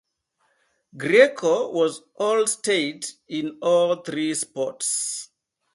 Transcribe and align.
Grieco 0.97 1.71
was 1.73 2.01
All-State 2.15 3.17
in 3.27 3.59
all 3.61 3.97
three 3.97 4.33
sports. 4.33 5.29